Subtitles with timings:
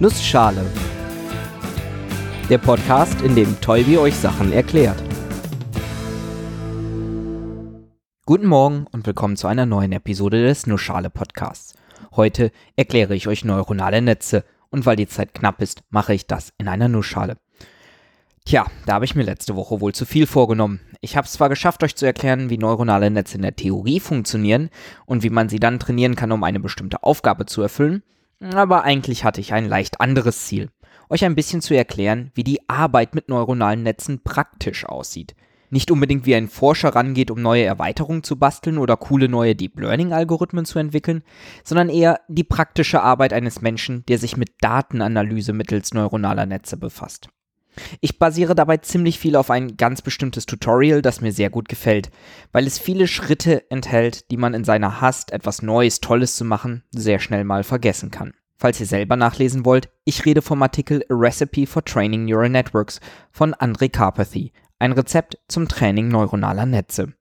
[0.00, 0.64] Nussschale.
[2.48, 5.02] Der Podcast, in dem Tolbi euch Sachen erklärt.
[8.24, 11.74] Guten Morgen und willkommen zu einer neuen Episode des Nussschale Podcasts.
[12.14, 16.52] Heute erkläre ich euch neuronale Netze und weil die Zeit knapp ist, mache ich das
[16.58, 17.36] in einer Nussschale.
[18.44, 20.78] Tja, da habe ich mir letzte Woche wohl zu viel vorgenommen.
[21.00, 24.70] Ich habe es zwar geschafft, euch zu erklären, wie neuronale Netze in der Theorie funktionieren
[25.06, 28.04] und wie man sie dann trainieren kann, um eine bestimmte Aufgabe zu erfüllen,
[28.40, 30.70] aber eigentlich hatte ich ein leicht anderes Ziel.
[31.10, 35.34] Euch ein bisschen zu erklären, wie die Arbeit mit neuronalen Netzen praktisch aussieht.
[35.70, 39.78] Nicht unbedingt wie ein Forscher rangeht, um neue Erweiterungen zu basteln oder coole neue Deep
[39.78, 41.22] Learning-Algorithmen zu entwickeln,
[41.62, 47.28] sondern eher die praktische Arbeit eines Menschen, der sich mit Datenanalyse mittels neuronaler Netze befasst.
[48.00, 52.10] Ich basiere dabei ziemlich viel auf ein ganz bestimmtes Tutorial, das mir sehr gut gefällt,
[52.52, 56.84] weil es viele Schritte enthält, die man in seiner Hast, etwas Neues, Tolles zu machen,
[56.90, 58.34] sehr schnell mal vergessen kann.
[58.60, 63.00] Falls ihr selber nachlesen wollt, ich rede vom Artikel A Recipe for Training Neural Networks
[63.30, 67.12] von André Carpathy, ein Rezept zum Training neuronaler Netze.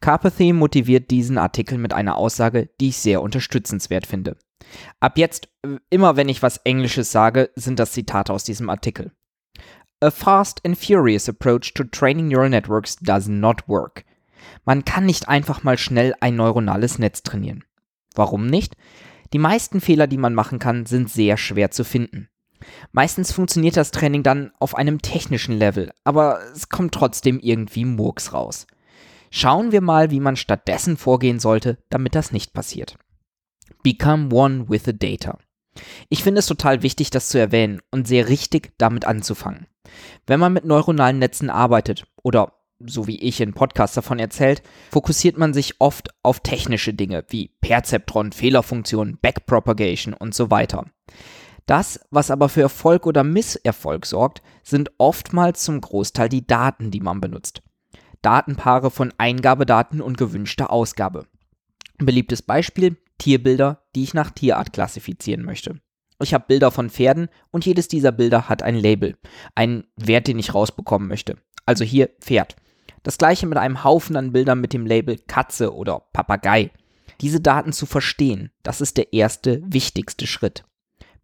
[0.00, 4.36] Carpathy motiviert diesen Artikel mit einer Aussage, die ich sehr unterstützenswert finde.
[5.00, 5.48] Ab jetzt,
[5.90, 9.12] immer wenn ich was Englisches sage, sind das Zitate aus diesem Artikel.
[10.00, 14.04] A fast and furious approach to training neural networks does not work.
[14.64, 17.64] Man kann nicht einfach mal schnell ein neuronales Netz trainieren.
[18.14, 18.76] Warum nicht?
[19.32, 22.28] Die meisten Fehler, die man machen kann, sind sehr schwer zu finden.
[22.92, 28.32] Meistens funktioniert das Training dann auf einem technischen Level, aber es kommt trotzdem irgendwie Murks
[28.32, 28.66] raus.
[29.30, 32.96] Schauen wir mal, wie man stattdessen vorgehen sollte, damit das nicht passiert.
[33.82, 35.38] Become one with the data.
[36.08, 39.66] Ich finde es total wichtig, das zu erwähnen und sehr richtig damit anzufangen.
[40.26, 45.38] Wenn man mit neuronalen Netzen arbeitet oder so wie ich in Podcasts davon erzählt, fokussiert
[45.38, 50.86] man sich oft auf technische Dinge wie Perzeptron, Fehlerfunktionen, Backpropagation und so weiter.
[51.66, 57.00] Das, was aber für Erfolg oder Misserfolg sorgt, sind oftmals zum Großteil die Daten, die
[57.00, 57.62] man benutzt.
[58.20, 61.26] Datenpaare von Eingabedaten und gewünschter Ausgabe.
[61.98, 65.80] Beliebtes Beispiel, Tierbilder, die ich nach Tierart klassifizieren möchte.
[66.20, 69.16] Ich habe Bilder von Pferden und jedes dieser Bilder hat ein Label,
[69.54, 71.36] einen Wert, den ich rausbekommen möchte.
[71.66, 72.56] Also hier Pferd.
[73.02, 76.70] Das gleiche mit einem Haufen an Bildern mit dem Label Katze oder Papagei.
[77.20, 80.64] Diese Daten zu verstehen, das ist der erste, wichtigste Schritt.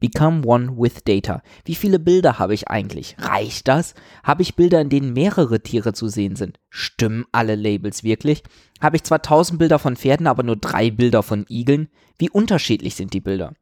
[0.00, 1.42] Become one with data.
[1.64, 3.16] Wie viele Bilder habe ich eigentlich?
[3.18, 3.94] Reicht das?
[4.24, 6.58] Habe ich Bilder, in denen mehrere Tiere zu sehen sind?
[6.70, 8.42] Stimmen alle Labels wirklich?
[8.80, 11.88] Habe ich zwar tausend Bilder von Pferden, aber nur drei Bilder von Igeln?
[12.18, 13.52] Wie unterschiedlich sind die Bilder?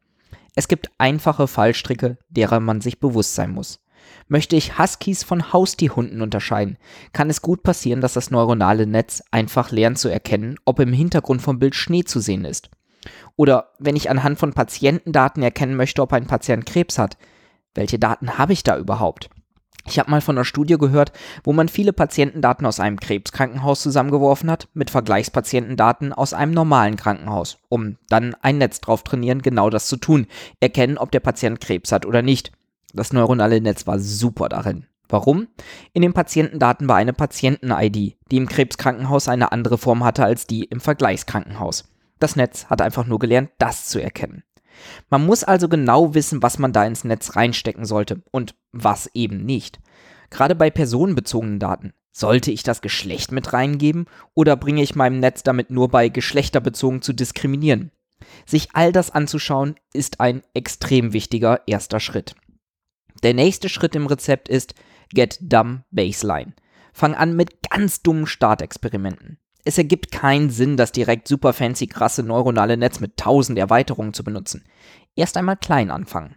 [0.58, 3.78] Es gibt einfache Fallstricke, derer man sich bewusst sein muss.
[4.26, 6.78] Möchte ich Huskies von Haustierhunden unterscheiden,
[7.12, 11.42] kann es gut passieren, dass das neuronale Netz einfach lernt zu erkennen, ob im Hintergrund
[11.42, 12.70] vom Bild Schnee zu sehen ist.
[13.36, 17.18] Oder wenn ich anhand von Patientendaten erkennen möchte, ob ein Patient Krebs hat,
[17.76, 19.30] welche Daten habe ich da überhaupt?
[19.88, 21.12] Ich habe mal von einer Studie gehört,
[21.44, 27.58] wo man viele Patientendaten aus einem Krebskrankenhaus zusammengeworfen hat mit Vergleichspatientendaten aus einem normalen Krankenhaus,
[27.70, 30.26] um dann ein Netz drauf trainieren, genau das zu tun,
[30.60, 32.52] erkennen, ob der Patient Krebs hat oder nicht.
[32.92, 34.86] Das neuronale Netz war super darin.
[35.08, 35.48] Warum?
[35.94, 40.64] In den Patientendaten war eine Patienten-ID, die im Krebskrankenhaus eine andere Form hatte als die
[40.64, 41.88] im Vergleichskrankenhaus.
[42.18, 44.42] Das Netz hat einfach nur gelernt, das zu erkennen.
[45.10, 49.44] Man muss also genau wissen, was man da ins Netz reinstecken sollte und was eben
[49.44, 49.80] nicht.
[50.30, 51.92] Gerade bei personenbezogenen Daten.
[52.12, 57.00] Sollte ich das Geschlecht mit reingeben oder bringe ich meinem Netz damit nur bei, geschlechterbezogen
[57.00, 57.92] zu diskriminieren?
[58.44, 62.34] Sich all das anzuschauen, ist ein extrem wichtiger erster Schritt.
[63.22, 64.74] Der nächste Schritt im Rezept ist
[65.10, 66.54] Get Dumb Baseline.
[66.92, 69.38] Fang an mit ganz dummen Startexperimenten.
[69.64, 74.24] Es ergibt keinen Sinn, das direkt super fancy krasse neuronale Netz mit tausend Erweiterungen zu
[74.24, 74.64] benutzen.
[75.16, 76.36] Erst einmal klein anfangen.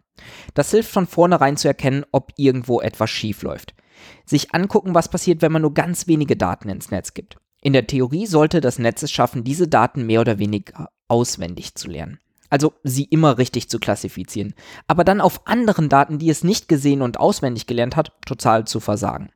[0.53, 3.73] Das hilft von vornherein zu erkennen, ob irgendwo etwas schief läuft.
[4.25, 7.37] Sich angucken, was passiert, wenn man nur ganz wenige Daten ins Netz gibt.
[7.61, 11.87] In der Theorie sollte das Netz es schaffen, diese Daten mehr oder weniger auswendig zu
[11.87, 12.19] lernen.
[12.49, 14.55] Also sie immer richtig zu klassifizieren.
[14.87, 18.79] Aber dann auf anderen Daten, die es nicht gesehen und auswendig gelernt hat, total zu
[18.79, 19.31] versagen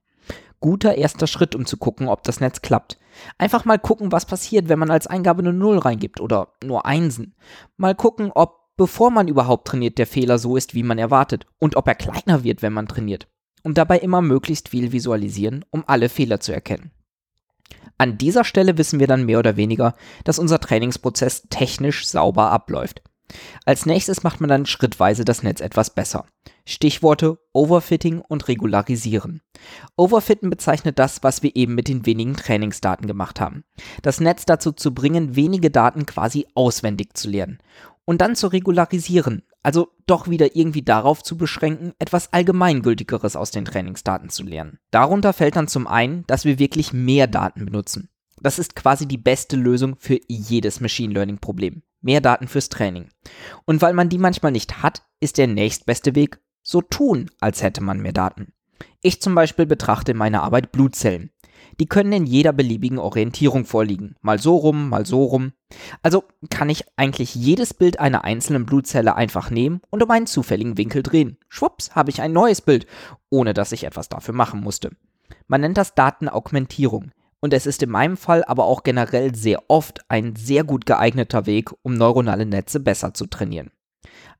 [0.65, 2.97] guter erster Schritt, um zu gucken, ob das Netz klappt.
[3.38, 7.35] Einfach mal gucken, was passiert, wenn man als Eingabe eine Null reingibt oder nur Einsen.
[7.77, 11.75] Mal gucken, ob, bevor man überhaupt trainiert, der Fehler so ist, wie man erwartet und
[11.75, 13.27] ob er kleiner wird, wenn man trainiert.
[13.62, 16.89] Und dabei immer möglichst viel visualisieren, um alle Fehler zu erkennen.
[18.00, 23.03] An dieser Stelle wissen wir dann mehr oder weniger, dass unser Trainingsprozess technisch sauber abläuft.
[23.66, 26.25] Als nächstes macht man dann schrittweise das Netz etwas besser.
[26.66, 29.42] Stichworte Overfitting und Regularisieren.
[29.95, 33.63] Overfitten bezeichnet das, was wir eben mit den wenigen Trainingsdaten gemacht haben.
[34.01, 37.60] Das Netz dazu zu bringen, wenige Daten quasi auswendig zu lernen.
[38.06, 43.66] und dann zu regularisieren, also doch wieder irgendwie darauf zu beschränken, etwas Allgemeingültigeres aus den
[43.66, 44.78] Trainingsdaten zu lernen.
[44.92, 48.10] Darunter fällt dann zum einen, dass wir wirklich mehr Daten benutzen.
[48.42, 51.81] Das ist quasi die beste Lösung für jedes Machine Learning Problem.
[52.06, 53.10] Mehr Daten fürs Training.
[53.66, 57.81] Und weil man die manchmal nicht hat, ist der nächstbeste Weg so tun, als hätte
[57.81, 58.54] man mehr Daten.
[59.02, 61.31] Ich zum Beispiel betrachte in meiner Arbeit Blutzellen.
[61.80, 64.18] Die können in jeder beliebigen Orientierung vorliegen.
[64.22, 65.54] Mal so rum, mal so rum.
[66.04, 70.78] Also kann ich eigentlich jedes Bild einer einzelnen Blutzelle einfach nehmen und um einen zufälligen
[70.78, 71.40] Winkel drehen.
[71.50, 72.86] Schwupps, habe ich ein neues Bild,
[73.31, 74.92] ohne dass ich etwas dafür machen musste.
[75.48, 77.13] Man nennt das Datenaugmentierung.
[77.45, 81.45] Und es ist in meinem Fall aber auch generell sehr oft ein sehr gut geeigneter
[81.45, 83.69] Weg, um neuronale Netze besser zu trainieren.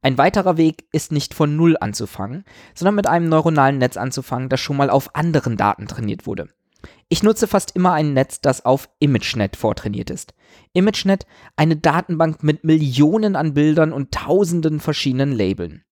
[0.02, 4.60] Ein weiterer Weg ist nicht von Null anzufangen, sondern mit einem neuronalen Netz anzufangen, das
[4.60, 6.48] schon mal auf anderen Daten trainiert wurde.
[7.08, 10.34] Ich nutze fast immer ein Netz, das auf ImageNet vortrainiert ist.
[10.74, 15.85] ImageNet, eine Datenbank mit Millionen an Bildern und tausenden verschiedenen Labeln.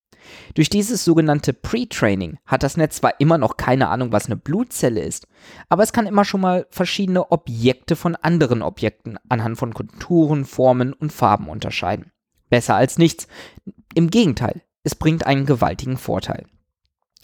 [0.54, 5.02] Durch dieses sogenannte Pre-Training hat das Netz zwar immer noch keine Ahnung, was eine Blutzelle
[5.02, 5.28] ist,
[5.70, 10.94] aber es kann immer schon mal verschiedene Objekte von anderen Objekten anhand von Konturen, Formen
[10.94, 12.12] und Farben unterscheiden.
[12.50, 13.28] Besser als nichts.
[13.96, 16.46] Im Gegenteil, es bringt einen gewaltigen Vorteil.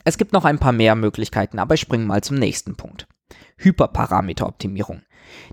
[0.06, 3.07] Es gibt noch ein paar mehr Möglichkeiten, aber ich springe mal zum nächsten Punkt.
[3.57, 5.01] Hyperparameteroptimierung.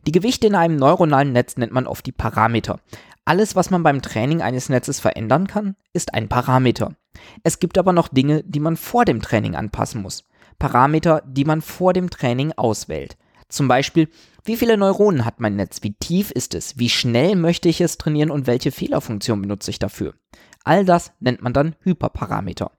[0.07, 2.81] Die Gewichte in einem neuronalen Netz nennt man oft die Parameter.
[3.29, 6.95] Alles, was man beim Training eines Netzes verändern kann, ist ein Parameter.
[7.43, 10.29] Es gibt aber noch Dinge, die man vor dem Training anpassen muss.
[10.61, 13.17] Parameter, die man vor dem Training auswählt.
[13.49, 14.09] Zum Beispiel,
[14.45, 17.99] wie viele Neuronen hat mein Netz, wie tief ist es, wie schnell möchte ich es
[17.99, 20.15] trainieren und welche Fehlerfunktion benutze ich dafür.
[20.63, 22.71] All das nennt man dann Hyperparameter.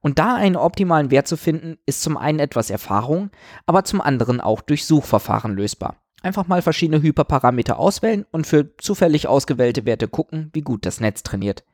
[0.00, 3.30] Und da einen optimalen Wert zu finden, ist zum einen etwas Erfahrung,
[3.66, 5.96] aber zum anderen auch durch Suchverfahren lösbar.
[6.24, 11.22] Einfach mal verschiedene Hyperparameter auswählen und für zufällig ausgewählte Werte gucken, wie gut das Netz
[11.22, 11.64] trainiert.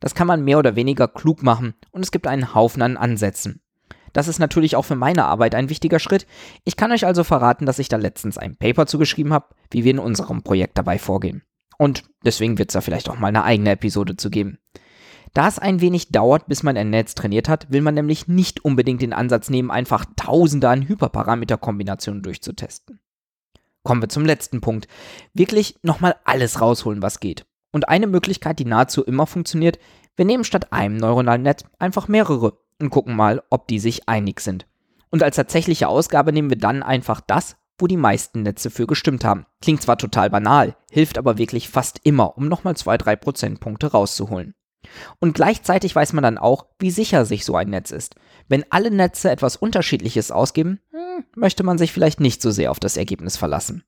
[0.00, 3.62] Das kann man mehr oder weniger klug machen und es gibt einen Haufen an Ansätzen.
[4.12, 6.26] Das ist natürlich auch für meine Arbeit ein wichtiger Schritt.
[6.64, 9.92] Ich kann euch also verraten, dass ich da letztens ein Paper zugeschrieben habe, wie wir
[9.92, 11.42] in unserem Projekt dabei vorgehen.
[11.78, 14.58] Und deswegen wird es da vielleicht auch mal eine eigene Episode zu geben.
[15.32, 18.62] Da es ein wenig dauert, bis man ein Netz trainiert hat, will man nämlich nicht
[18.62, 23.00] unbedingt den Ansatz nehmen, einfach tausende an Hyperparameterkombinationen durchzutesten.
[23.86, 24.88] Kommen wir zum letzten Punkt.
[25.32, 27.46] Wirklich nochmal alles rausholen, was geht.
[27.70, 29.78] Und eine Möglichkeit, die nahezu immer funktioniert,
[30.16, 34.40] wir nehmen statt einem neuronalen Netz einfach mehrere und gucken mal, ob die sich einig
[34.40, 34.66] sind.
[35.10, 39.24] Und als tatsächliche Ausgabe nehmen wir dann einfach das, wo die meisten Netze für gestimmt
[39.24, 39.46] haben.
[39.62, 44.56] Klingt zwar total banal, hilft aber wirklich fast immer, um nochmal 2-3 Prozentpunkte rauszuholen.
[45.20, 48.16] Und gleichzeitig weiß man dann auch, wie sicher sich so ein Netz ist.
[48.48, 50.80] Wenn alle Netze etwas Unterschiedliches ausgeben,
[51.34, 53.84] möchte man sich vielleicht nicht so sehr auf das Ergebnis verlassen.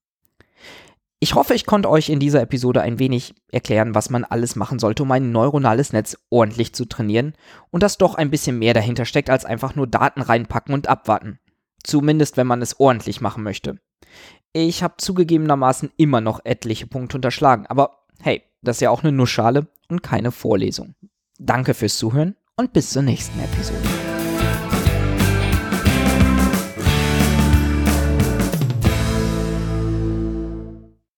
[1.21, 4.79] Ich hoffe, ich konnte euch in dieser Episode ein wenig erklären, was man alles machen
[4.79, 7.35] sollte, um ein neuronales Netz ordentlich zu trainieren
[7.71, 11.41] und dass doch ein bisschen mehr dahinter steckt, als einfach nur Daten reinpacken und abwarten.
[11.83, 13.81] Zumindest, wenn man es ordentlich machen möchte.
[14.53, 19.13] Ich habe zugegebenermaßen immer noch etliche Punkte unterschlagen, aber hey, das ist ja auch eine
[19.13, 20.95] Nussschale und keine Vorlesung.
[21.39, 24.08] Danke fürs Zuhören und bis zur nächsten Episode.